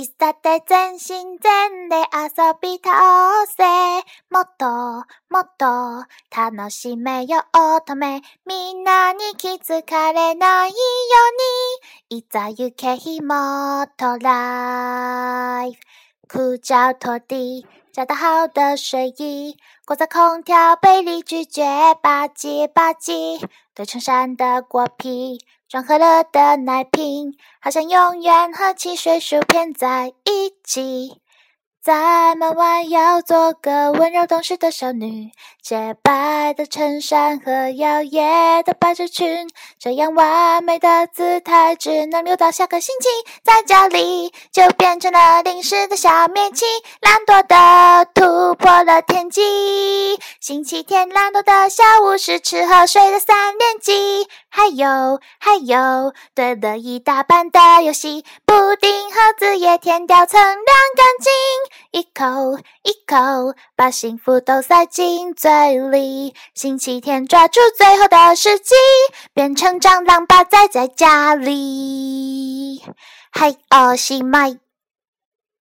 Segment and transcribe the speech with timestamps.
[0.00, 3.62] いつだって全身全霊遊び倒せ。
[4.30, 4.64] もっと
[5.28, 7.44] もっと楽しめよ
[7.76, 8.22] 乙女。
[8.46, 10.74] みんなに気づかれないよ
[12.08, 12.18] うに。
[12.20, 15.78] いざ行けひもと life。
[16.26, 21.64] 枯燥拖地，找到好的睡衣，裹在空调被里拒绝，
[22.00, 23.44] 吧唧吧唧，
[23.74, 31.20] 堆成山的果皮，装喝了的奶瓶，好像永远和汽水薯片在一起。
[31.82, 35.30] 在门外要做个温柔懂事的少女，
[35.62, 39.48] 洁白的衬衫和摇曳的百褶裙，
[39.78, 43.08] 这样完美的姿态只能留到下个星期。
[43.42, 46.66] 在家里就变成了零食的小面器，
[47.00, 50.20] 懒惰的突破了天际。
[50.38, 60.54] 星期天懒惰的下午是吃喝睡的三连击，还有还有堆了一大半的游戏，布丁盒子也填掉层晾
[60.94, 61.32] 干净。
[61.90, 68.74] 一口一口把幸福都塞进嘴里，星期天抓住最后的时机，
[69.34, 72.82] 变成蟑螂把宅在家里。
[73.32, 74.58] 嘿，哦，西麦。